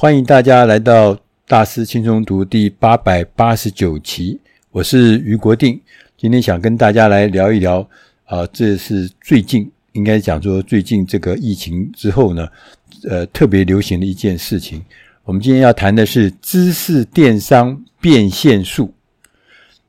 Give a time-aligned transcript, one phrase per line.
[0.00, 4.38] 欢迎大家来到大师轻松读第八百八十九期，
[4.70, 5.80] 我是余国定。
[6.16, 7.80] 今天想跟大家来聊一聊，
[8.26, 12.46] 啊、这是最近应该讲说最近这个疫情之后呢，
[13.10, 14.80] 呃，特别流行的一件事情。
[15.24, 18.94] 我们今天要谈的是知识电商变现术，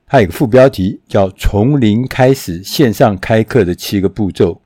[0.08, 4.60] 它有个副标题叫“从零开始线上开课的七个步骤”。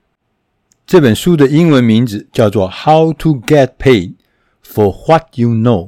[0.87, 4.15] 这本书的英文名字叫做《How to Get Paid
[4.67, 5.87] for What You Know》。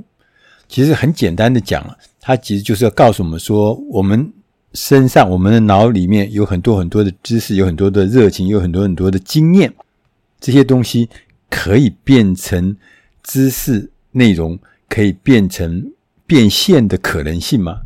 [0.68, 4.32] 其实很简单的讲，它其实就是要告诉我们说，我们
[4.72, 9.72] 身上、我们的脑里面有很多很多的知识，有很多的热情，有很多很多的经验，
[10.40, 11.08] 这些东西
[11.48, 12.76] 可以变成
[13.22, 14.58] 知识内容。
[14.88, 15.92] 可以变成
[16.28, 17.80] 变现的可能性吗？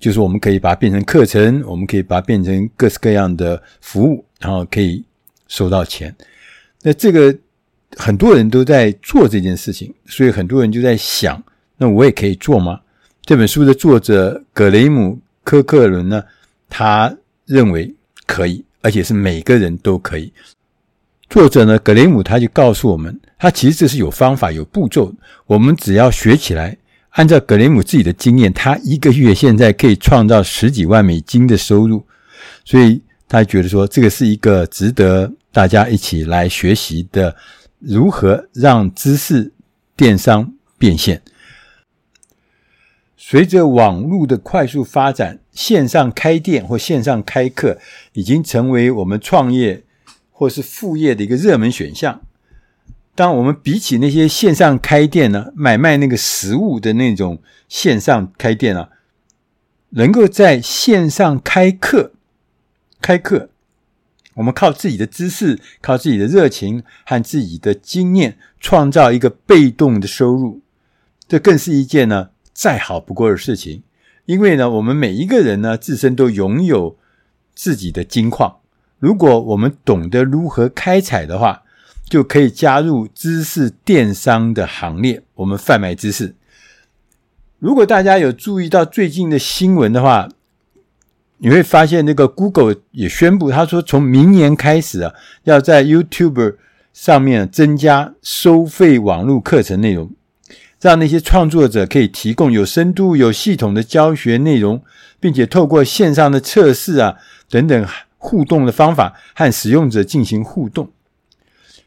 [0.00, 5.04] 就是我们可以把它变成课程，我们可以把它变成各式各样的服务，然后可以
[5.46, 6.12] 收到钱。
[6.82, 7.32] 那这个
[7.96, 11.42] 很多人都在做这件事情，所以很多人就在想：
[11.76, 12.80] 那我也可以做吗？
[13.22, 15.12] 这本书的作者格雷姆·
[15.44, 16.22] 科克伦呢，
[16.68, 17.14] 他
[17.46, 17.94] 认为
[18.26, 20.32] 可以，而且是每个人都可以。
[21.28, 25.12] 作者呢，格雷姆他就告诉我们，他其实这是有方法、有步骤，
[25.46, 26.76] 我们只要学起来。
[27.10, 32.04] 按照格雷姆自己的经验，他一个月现在可以创造十几万美金的收入，
[32.64, 37.34] 所以他觉得说，这个是一个值得大家一起来学习的，
[37.80, 39.52] 如何让知识
[39.96, 41.20] 电商变现。
[43.16, 47.78] 随着网络的快速发展，线上开店或线上开课
[48.12, 49.84] 已经成为我们创业。
[50.32, 52.22] 或是副业的一个热门选项。
[53.14, 58.88] 当我们比起那些线上开店呢，买卖那个实物的那种线上开店啊，
[59.90, 62.14] 能够在线上开课，
[63.02, 63.49] 开课，
[64.34, 70.60] 我们靠自己的知识、靠自己的热情和自己的经验，创造一个被动的收入，
[71.26, 73.82] 这更是一件呢再好不过的事情。
[74.26, 76.96] 因为呢，我们每一个人呢，自身都拥有
[77.54, 78.58] 自己的金矿。
[78.98, 81.62] 如果我们懂得如何开采的话，
[82.08, 85.22] 就可以加入知识电商的行列。
[85.34, 86.34] 我们贩卖知识。
[87.58, 90.28] 如果大家有注意到最近的新闻的话，
[91.42, 95.12] 你会发现那个 Google 也宣布，他说从明年开始啊，
[95.44, 96.56] 要在 YouTube
[96.92, 100.10] 上面增加收费网络课程内容，
[100.80, 104.82] 让那些创作者可以提供有深度、有系统的教学内容，
[105.18, 107.16] 并且透过线上的测试啊
[107.48, 107.86] 等等。
[108.22, 110.90] 互动的方法和使用者进行互动，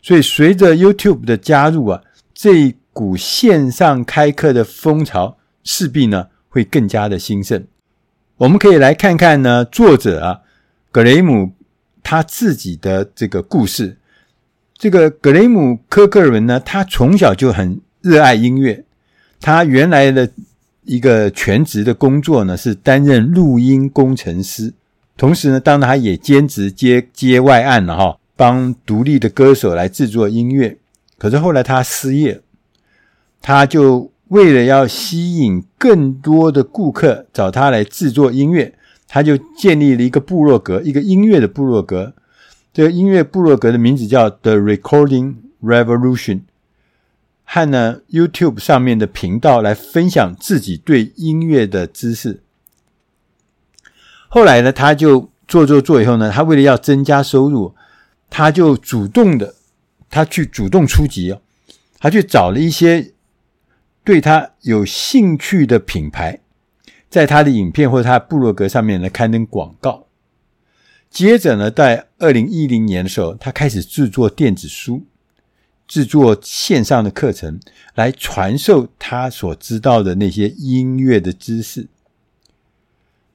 [0.01, 2.01] 所以随着 YouTube 的加入啊，
[2.33, 7.63] 这一股线上开课的风潮势必呢会更加的兴盛。
[8.43, 10.41] 我们可以来看看呢，作者啊
[10.91, 11.53] 格雷姆
[12.03, 13.95] 他自己的这个故事。
[14.77, 18.83] 这个格雷姆科克伦呢，他从小就很热爱音乐，
[19.39, 20.29] 他原来的
[20.83, 24.73] 一个全职的工作呢是担任录音工程师。
[25.15, 30.77] 同时呢，当然他也兼职接接外案了哈，帮独立的歌手来制作音乐。
[31.17, 32.41] 可是后来他失业，
[33.41, 38.73] 他就为了要吸引更多的顾客找他来制作音乐，
[39.07, 42.13] 他就建立了一个部落格，一个音乐的部落格。
[42.73, 46.41] 这个音乐部落格的名字叫 The Recording Revolution，
[47.45, 52.41] 和呢 YouTube 上面的频道来分享自己对音乐的知识。
[54.29, 57.75] 后来呢，他就做做做以后呢，他为了要增加收入，
[58.31, 59.53] 他就主动的，
[60.09, 61.39] 他去主动出击哦，
[61.99, 63.12] 他去找了一些
[64.03, 66.39] 对他有兴趣的品牌，
[67.09, 70.07] 在他的影片或者他的部落格上面呢刊登广告。
[71.09, 75.03] 接着呢，在二零一零年的时候，他开始制作电子书，
[75.87, 77.59] 制作线上的课程，
[77.93, 81.87] 来传授他所知道的那些音乐的知识。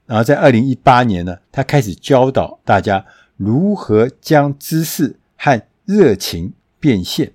[0.07, 3.07] 然后在二零一八年呢，他开始教导大家
[3.37, 7.33] 如何将知识和热情变现。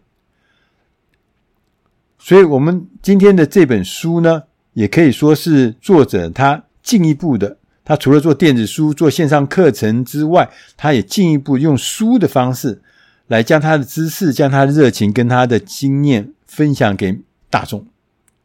[2.26, 12.82] 所以，我们今天的这本书呢，也可以说是作者他进一步的，他除了做电子书、做线上课程之外，他也进一步用书的方式
[13.28, 17.86] 来将他的知识、将他的热情跟他的经验分享给大众，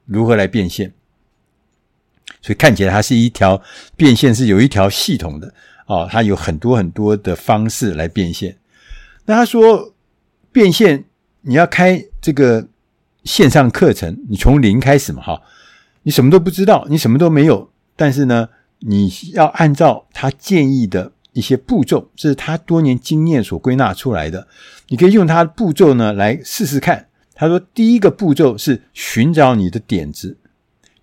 [0.07, 0.93] 如何来变现。
[2.43, 3.63] 所以看起来它是一条
[3.97, 5.55] 变现，是有一条系统的
[5.87, 8.57] 哦，它有很多很多的方式来变现。
[9.25, 9.95] 那他说
[10.51, 11.05] 变现，
[11.43, 12.67] 你要开这个
[13.29, 15.43] 线上课程，你从零开始嘛，哈，
[16.05, 18.49] 你什么都不知道，你什么都没有，但是呢，
[18.79, 24.49] 你要按照他建议的一些步骤，这是他多年经验所归纳出来的，
[24.89, 30.39] 你可以用他的步骤呢来试试看，他说，第一个步骤是寻找你的点子，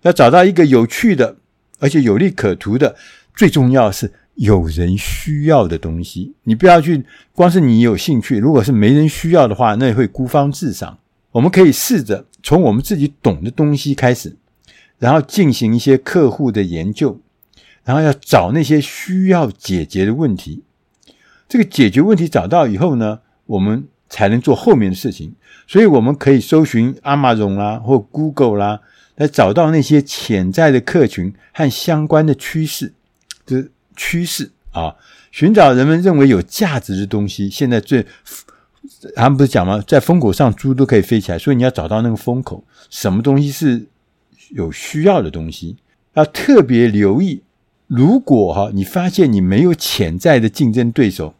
[0.02, 1.36] 要找到一个有趣的
[1.78, 2.96] 而且有利可图的，
[3.36, 6.34] 最重要是有人需要的东西。
[6.42, 10.98] 你不要去光是你有兴趣，如果是没人需要的话，那也会孤芳自赏。
[11.36, 14.36] 我们可以试着从我们自己懂的东西开始，
[14.98, 17.20] 然后进行一些客户的研究，
[17.84, 20.62] 然后要找那些需要解决的问题。
[21.46, 25.34] 这个解决问题找到以后呢，我们才能做后面的事情。
[25.66, 28.80] 所以我们可以搜寻 Amazon 啦，或 Google 啦，
[29.16, 32.94] 来找到那些潜在的客群和相关的趋势，
[33.44, 34.96] 就是趋势啊，
[35.30, 37.50] 寻找人们认为有价值的东西。
[37.50, 38.06] 现在最，
[39.14, 39.82] 他们不是讲吗？
[39.86, 41.38] 在风口上，猪都可以飞起来。
[41.38, 43.86] 所以你要找到那个风口，什么东西是
[44.50, 45.76] 有需要的东西，
[46.14, 47.42] 要特别留意。
[47.86, 51.34] 如果哈，你发现你没有潜在的竞争对手。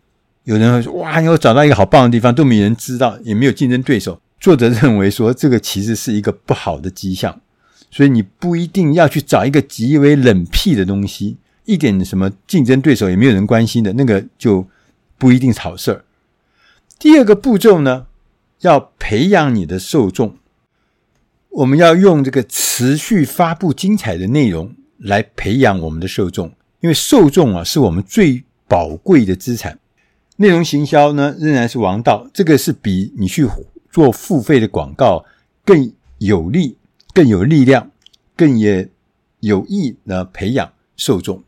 [0.44, 7.40] 有人会说：“哇，你有找到一个好棒的地方，都没人知道，也没有竞争对手。”作者认为说，这个其实是一个不好的迹象，
[7.90, 14.64] 所以你不一定要去找一个极为冷僻的东西，一点什么竞争对手也没有人关心的那个，就
[15.18, 16.04] 不一定是好事儿。
[16.98, 18.06] 第二个步骤呢，
[18.60, 20.36] 要培养你的受众，
[21.50, 29.78] 我们要用这个持续发布精彩的内容来培养我们的受众，因为受众啊是我们最宝贵的资产。
[30.36, 32.28] 内容行销呢，仍然是王道。
[32.32, 33.46] 这个是比你去
[33.90, 35.24] 做付费的广告
[35.64, 36.78] 更有利、
[37.12, 37.90] 更有力量、
[38.34, 38.88] 更也
[39.40, 41.42] 有益的培养受众。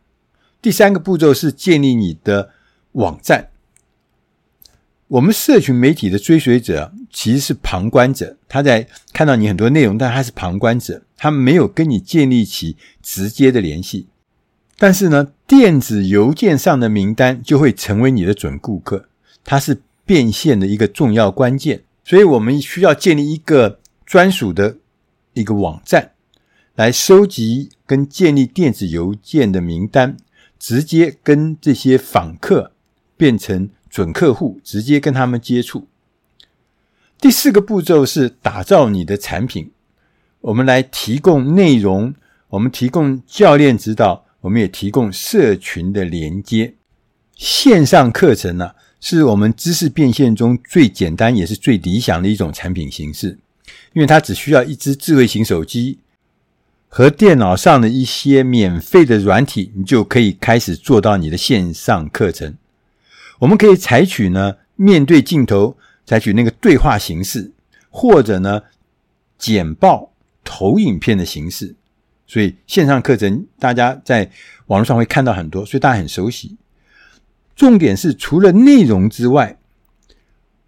[0.61, 2.51] 第三个步骤是建立你的
[2.93, 3.49] 网站。
[5.08, 14.08] 我们社群媒体的追随者其实是旁观者，他在看到你很多内容，但他是旁观者，他没有跟你建立起直接的联系。
[14.76, 19.08] 但是呢，电子邮件上的名单就会成为你的准顾客，
[19.44, 21.84] 它是变现的一个重要关键。
[22.05, 24.76] 所以我们需要建立一个专属的
[25.32, 26.12] 一个网站，
[26.75, 30.19] 来收集跟建立电子邮件的名单，
[30.58, 32.72] 直接跟这些访客
[33.16, 35.87] 变成准客户，直接跟他们接触。
[37.20, 39.70] 第四个步骤是打造你的产品，
[40.40, 42.14] 我们来提供内容，
[42.50, 44.26] 我们提供教练指导。
[44.43, 46.75] 我们也提供社群的连接，
[47.35, 48.70] 线上课程呢，
[49.00, 53.37] 是我们知识变现中最简单也是最理想的一种产品形式，
[53.94, 55.99] 因为它只需要一支智慧型手机
[56.87, 62.55] 和电脑上的一些免费的软体，你就可以开始做到你的线上课程。
[63.38, 67.52] 我们可以采取呢，面对镜头，采取那个对话形式，
[67.90, 68.62] 或者呢，
[69.38, 70.12] 简报
[70.44, 71.75] 投影片的形式。
[72.26, 74.31] 所以线上课程，大家在
[74.67, 76.56] 网络上会看到很多，所以大家很熟悉。
[77.56, 79.58] 重点是，除了内容之外，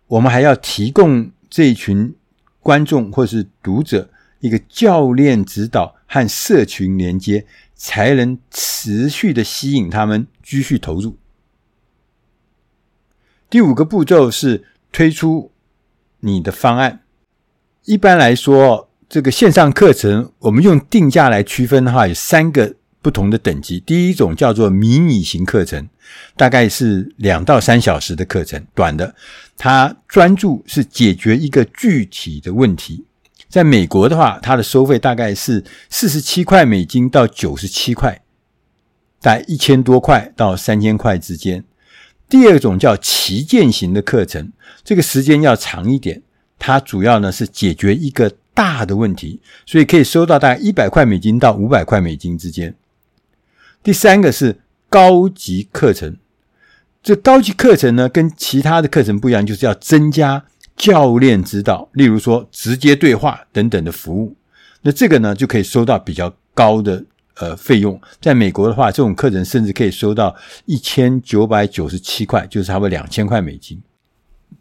[0.07, 2.15] 我们还要提供这群
[2.61, 7.45] 观众或是读者一个教练指导和社群连接，
[7.75, 11.17] 才能持续的吸引他们继续投入。
[13.51, 15.51] 第五个步骤是推出
[16.21, 17.01] 你的方案。
[17.85, 23.81] 一般来说，这个线上课程，我们用定价来区分的话，有三个不同的等级。
[23.81, 25.89] 第一种叫做迷你型课程，
[26.37, 29.17] 大概是两到三小时的课程，短的。
[29.57, 33.05] 它专注是解决一个具体的问题。
[33.49, 38.23] 在美国的话，它的收费大概是四十七块美金到九十七块，
[39.21, 41.65] 大概一千多块到三千块之间。
[42.31, 44.53] 第二种叫旗舰型的课程，
[44.85, 46.23] 这个时间要长一点。
[46.59, 52.75] 它主要呢是解决一个大的问题，所以可以收到大概一百块美金到五百块美金之间。
[53.83, 56.17] 第三个是高级课程，
[57.03, 60.45] 这高级课程呢跟其他的课程不一样，就是要增加
[60.77, 64.37] 教练指导，例如说直接对话等等的服务。
[64.83, 67.05] 那这个呢就可以收到比较高的
[67.41, 68.01] 呃费用。
[68.21, 70.35] 在美国的话，这种课程甚至可以收到
[70.67, 73.83] 一千九百九十七块，就是差不多两千块美金。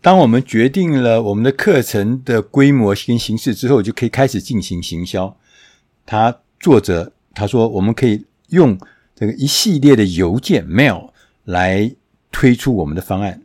[0.01, 5.35] 当我们决定了我们的课程的规模跟形式之后，就可以开始进行行销。
[6.05, 8.77] 他作者他说，我们可以用
[9.15, 11.09] 这个一系列的邮件 mail
[11.43, 11.93] 来
[12.31, 13.41] 推出我们的方案，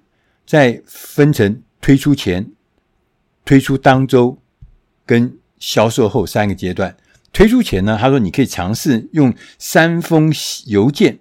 [0.46, 2.48] 再分成推出前、
[3.44, 4.38] 推出当周
[5.04, 6.96] 跟销售后三个阶段。
[7.34, 10.32] 推出前呢，他说你可以尝试用三封
[10.66, 11.18] 邮件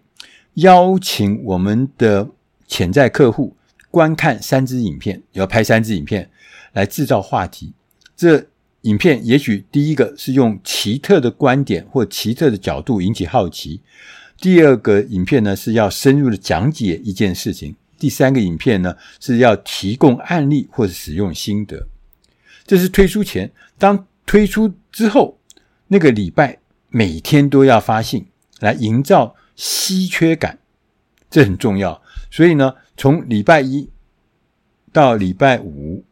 [0.53, 2.29] 邀请我们的
[2.67, 3.57] 潜在客户。
[3.89, 6.27] 观看三支影片，要拍三支影片
[6.71, 7.73] 来制造话题。
[8.15, 8.47] 这
[8.81, 13.79] 影片也许第一个是用奇特的观点或奇特的角度引起好奇；
[14.39, 21.87] 第二个影片呢是要深入的讲解一件事情；第三个影片呢是要提供案例或者使用心得。
[22.65, 25.37] 这是推出前，当推出之后，
[25.87, 26.59] 那个礼拜
[26.89, 28.27] 每天都要发信
[28.59, 30.59] 来营造稀缺感，
[31.29, 32.01] 这很重要。
[32.31, 33.89] 所以呢，从礼拜一
[34.91, 36.03] 到礼拜五，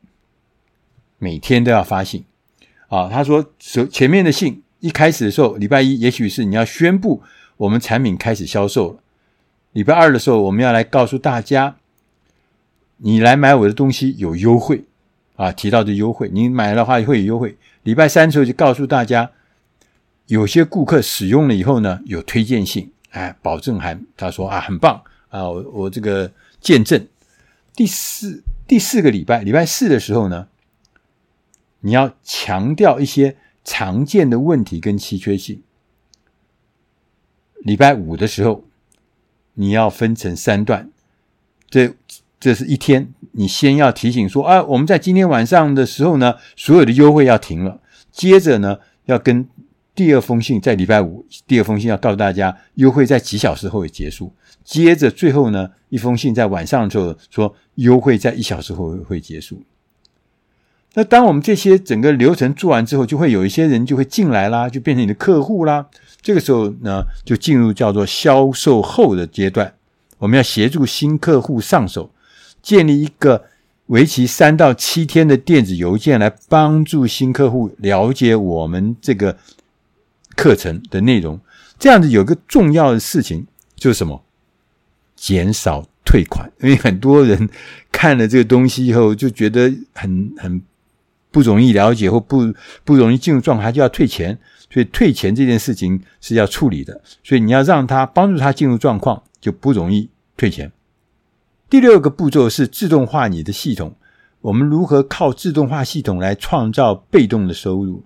[1.18, 2.26] 每天都要发信。
[2.88, 3.54] 啊，他说，
[3.90, 7.24] 前面的信一开始的时候，礼拜一也许是你要宣布
[7.58, 9.00] 我们产品开始销售了。
[9.72, 11.78] 礼拜二的时候，我们要来告诉大家，
[12.98, 14.84] 你来买我的东西有优惠
[15.38, 17.56] 啊，提到的优惠，你买的话会有优惠。
[17.84, 19.32] 礼拜三的时候就告诉大家，
[20.28, 27.08] 有些顾客使用了以后呢，有推荐信，哎，保证函，他说啊，很棒啊，我我这个见证。
[27.76, 30.48] 第四第四个礼拜，礼拜四的时候呢，
[31.82, 35.62] 你要强调一些常见的问题跟稀缺性。
[37.60, 38.66] 礼拜五的时候。
[39.56, 40.90] 你要分成三段，
[41.70, 41.94] 这
[42.40, 43.14] 这是一天。
[43.34, 47.82] 你先要提醒说啊，我们在今天晚上的时候呢，所有的优惠要停了。
[48.14, 49.48] 接着呢，要跟
[49.94, 54.34] 第二封信，在礼拜五第二封信要告诉大家，优惠在几小时后会结束。
[54.64, 59.62] 接着最后呢，一封信在晚上的时候说，优惠在一小时后会结束。
[60.94, 65.88] 那当我们这些整个流程做完之后，就会有一些人就会进来啦，就变成你的客户啦。
[66.22, 69.74] 这个时候呢，就进入叫做销售后的阶段。
[70.20, 72.12] 我们要协助新客户上手，
[72.62, 73.46] 建立一个
[73.88, 79.38] 为期三到七天的电子邮件，来帮助新客户了解我们这个
[80.36, 81.40] 课程的内容。
[81.80, 83.46] 这样子有个重要的事情
[83.76, 84.24] 就是什么？
[85.16, 87.50] 减少退款，因为很多人
[87.92, 90.62] 看了这个东西以后就觉得很很
[91.30, 94.38] 不容易了解，或不不容易进入状态，就要退钱。
[94.74, 100.72] 所以退钱这件事情是要处理的，所以你要让他帮助他进入状况，就不容易退钱。
[101.70, 103.96] 第六个步骤是自动化你的系统。
[104.40, 108.04] 我们如何靠自动化系统来创造被动的收入？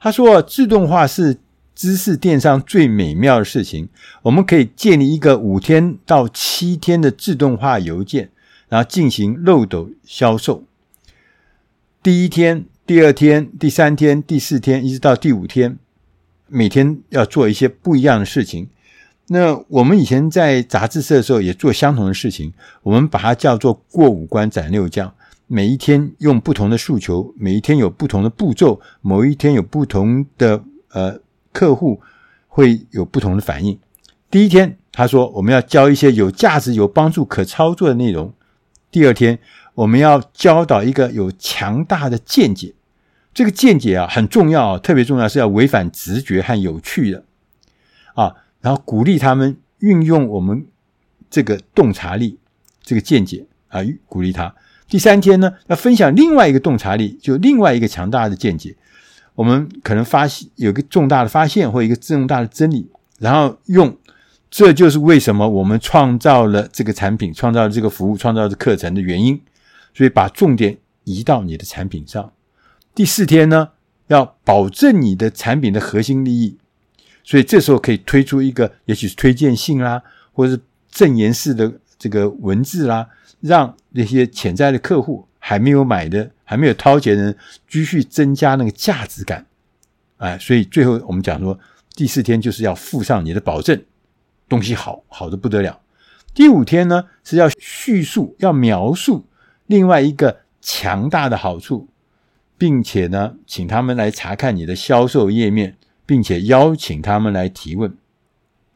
[0.00, 1.38] 他说，自动化是
[1.82, 3.88] 知识电商最美妙的事情。
[4.22, 8.30] 我们可以建立一个五天到七天的自动化邮件，
[8.68, 10.62] 然后进行漏斗销售。
[12.00, 15.76] 第一天、第二天、第三天、第四天，一直到第五天。
[16.46, 18.68] 每天要做一些不一样的事情。
[19.26, 22.52] 那我们以前在杂志社的时候也做相同的事情，
[22.84, 25.12] 我们把它叫做过五关斩六将。
[25.48, 31.18] 每一天用不同的诉求，每一天有不同的步骤，某一天有不同的呃
[31.52, 32.00] 客户
[32.48, 33.78] 会有不同的反应。
[34.30, 38.32] 第一天他说我们要教一些有价值、有帮助、可操作的内容。
[38.90, 39.38] 第二天
[39.74, 42.74] 我们要教导一个有强大的见解。
[43.34, 47.24] 这个见解啊很重要啊，特别重要是要违反直觉和有趣的
[48.14, 50.66] 啊，然后鼓励他们运用我们
[51.30, 52.38] 这个洞察力，
[52.82, 54.54] 这个见解啊，鼓励他。
[54.86, 58.76] 第三天呢，要分享另外一个洞察力，就另外一个强大的见解。
[59.34, 63.96] 我们可能发现有个重大的发现或一个重大的真理，然后用
[64.50, 69.40] 这就是为什么我们创造了这个产品、创造了这个服务、创造了这课程的原因。
[69.94, 72.32] 所以把重点移到你的产品上。
[72.94, 73.68] 第四天呢，
[74.06, 76.56] 要保证你的产品的核心利益，
[77.22, 83.06] 所以这时候可以推出一个，也许是推荐信啦，或者是赠言式的这个文字啦，
[83.42, 87.34] 让那些潜在的客户还没有买的、还没有掏钱呢，
[87.66, 89.46] 继续增加那个价值感。
[90.18, 91.58] 哎，所以最后我们讲说，
[91.94, 93.82] 第四天就是要附上你的保证，
[94.48, 95.80] 东西好，好的不得了。
[96.34, 99.24] 第五天呢，是要叙述、要描述
[99.66, 101.88] 另外一个强大的好处。
[102.58, 107.92] 并且呢，请他们来查看你的销售页面，并且邀请他们来提问。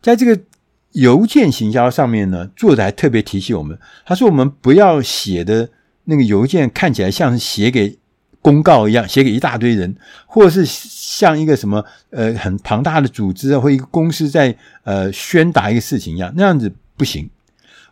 [0.02, 0.42] 在这个
[0.90, 5.71] 邮件行销上面呢，作者还特别提醒我们，他说我们不要写的
[6.06, 7.98] 那个邮件看起来像是写给
[8.40, 9.94] 公告一样，写给一大堆人，
[10.26, 17.28] 或是像一个什么呃很庞大的组织啊，或一个公司在呃宣达一个事情一样，那样子不行。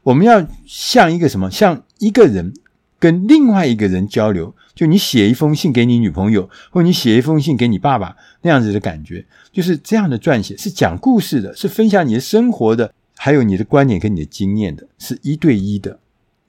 [0.03, 2.55] 我们要像一个什么，像一个人。
[2.97, 15.99] 跟另外一个人交流，就你写一封信给你女朋友，或你写一封信给你爸爸，那样子的感觉，就是这样的撰写，是讲故事的，是分享你的生活的，还有你的观点跟你的经验的，是一对一的。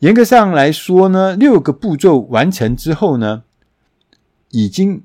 [0.06, 3.42] 严格上来说呢，六个步骤完成之后呢，
[4.52, 5.02] 已经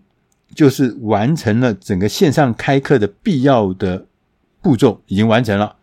[0.55, 4.05] 就是完成了整个线上开课的必要的
[4.61, 5.77] 步骤，已经完成了，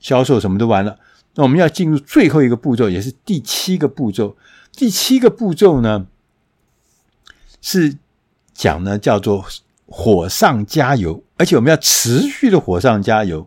[0.00, 0.98] 销售什么都完了。
[1.34, 4.34] 那我们要进入最后一个步骤，也是第七个步骤。
[4.72, 6.06] 第七个步骤呢，
[7.60, 7.98] 是
[8.54, 9.44] 讲呢叫做
[9.86, 13.46] 火上加油，而且我们要持续的火上加油。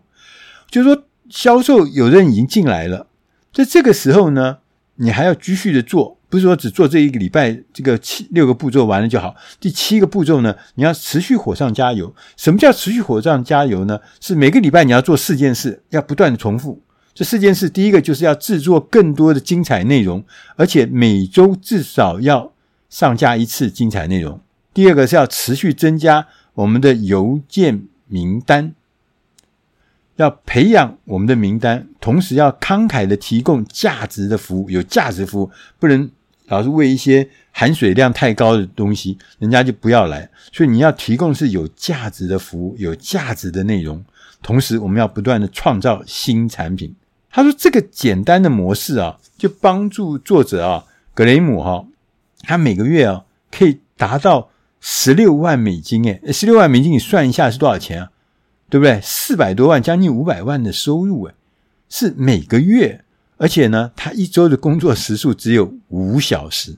[0.69, 3.07] 就是说，销售有人已经进来了，
[3.51, 4.59] 在这个时候呢，
[4.95, 9.35] 你还要继续的做，不是说只做这一个礼拜这个七六个步骤完了就好。
[9.59, 12.13] 第七个步骤呢，你要持续火上加油。
[12.37, 13.99] 什么叫持续火上加油呢？
[14.19, 16.81] 是每个礼拜你要做四件事，要不断的重复。
[17.13, 20.23] 这四件事，第一个就是要制作更多的精彩内容，
[20.55, 22.53] 而且每周至少要
[22.89, 24.39] 上架一次精彩内容。
[24.73, 28.73] 第二个是要持续增加我们的邮件名单。
[30.21, 36.09] 要培养我们的名单，同时要慷慨的提供价值的服务，有价值服务，不能
[36.47, 40.29] 老是为一些含水量太高的东西，人家就不要来。
[40.53, 44.03] 所以你要提供是有价值的服务，有价值的内容，
[44.41, 46.95] 同时我们要不断的创造新产品。
[47.29, 51.85] 他说这个简单的模式啊，就帮助作者啊，格雷姆哈、
[52.41, 54.49] 他每个月啊可以达到
[54.81, 58.09] 十六万美金，诶，十六万美金你算一下是多少钱啊？
[58.71, 59.01] 对不对？
[59.03, 61.33] 四百多万，将近五百万的收入，诶，
[61.89, 63.03] 是每个月，
[63.35, 66.77] 而且呢，他一周的工作时数只有五小时。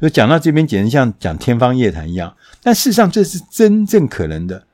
[0.00, 2.34] 所以讲到这边，简直像讲天方夜谭一样。
[2.62, 4.64] 但事实上，这是真正可能的。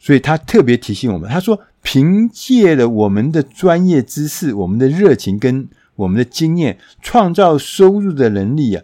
[0.00, 8.82] 所以他特别提醒我们，他说：“凭借了我们的专业知识、我们的热情跟我们的经验，创造收入的能力啊，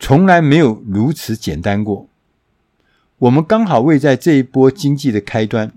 [0.00, 2.08] 从来没有如此简单过。”
[3.20, 5.70] 我们刚好位在这一波经济的开端，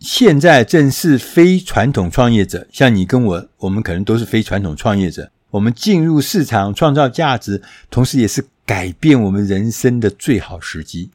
[0.00, 5.30] 现在正是非传统创业者，像你跟我，我们可能都是非传统创业者。
[5.50, 11.10] 我们进入市场创造价值，同时也是改变我们人生的最好时机。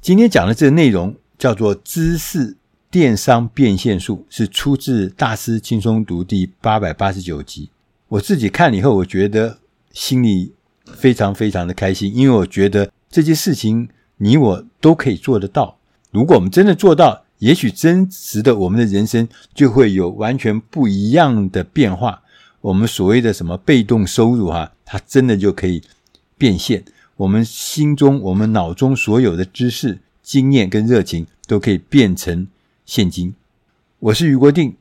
[0.00, 2.56] 今天讲的这个内容叫做《知识
[2.90, 7.70] 电商变现术》，是出自《大师轻松读》第八百八十九集。
[8.08, 9.58] 我自己看了以后，我觉得
[9.92, 10.52] 心里
[10.96, 13.88] 非常非常的开心，因为我觉得这件事情。
[14.18, 15.78] 你我都可以做得到。
[16.10, 22.22] 如果我们真的做到，也许真实的我们的人生就会有完全不一样的变化。
[22.62, 25.82] 我们所谓的什么被动收入哈，它真的就可以
[26.38, 26.84] 变现。
[27.16, 32.46] 我们心中、我们脑中所有的知识、经验跟热情都可以变成
[32.84, 33.34] 现金。
[33.98, 34.74] 我是余国定，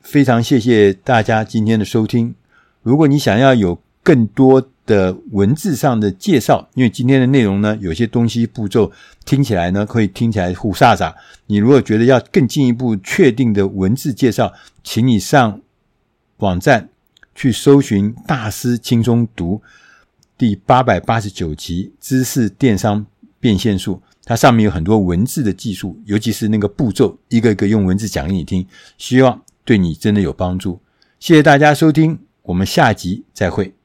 [0.00, 2.34] 非常谢谢大家今天的收听。
[2.82, 8.90] 如果你想要有更多，的文字上的介绍，因为今天的内容呢，有些东西步骤
[9.24, 11.14] 听起来呢，会听起来虎煞煞。
[11.46, 15.60] 你如果觉得要更进一步确定的文字介绍，请你上
[16.38, 16.88] 网站
[17.34, 19.56] 去搜寻《大师轻松读》
[20.36, 23.06] 第八百八十九集《知识电商
[23.38, 28.66] 变现术》，它上面有很多文字的技术，尤其是那个步骤，一个一个用文字讲给你听，
[28.98, 30.80] 希望对你真的有帮助。
[31.20, 33.72] 谢谢大家收听，我们下集再会。